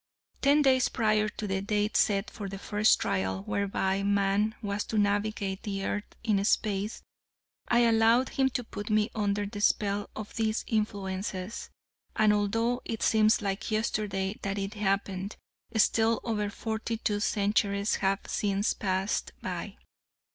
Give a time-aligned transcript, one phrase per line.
[0.41, 4.97] Ten days prior to the date set for the first trial whereby man was to
[4.97, 7.03] navigate the earth in space,
[7.67, 11.69] I allowed him to put me under the spell of these influences,
[12.15, 15.35] and although it seems like yesterday that it happened,
[15.75, 19.77] still over forty two centuries have since passed by.